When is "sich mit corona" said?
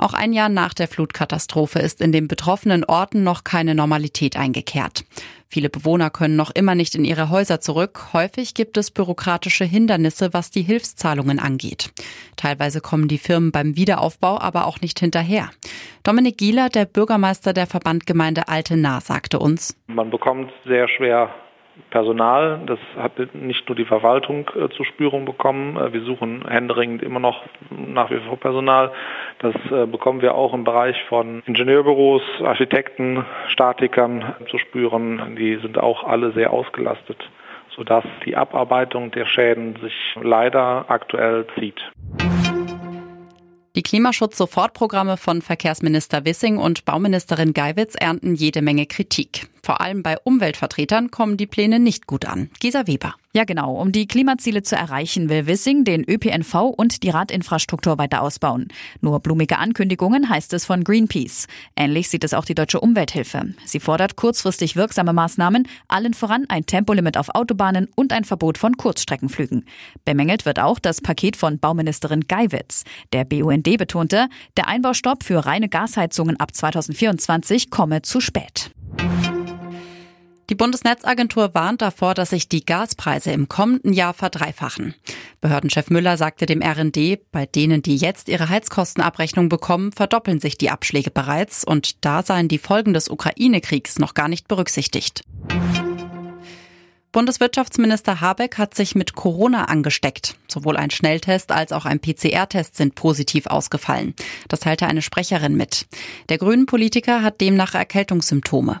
98.74-99.66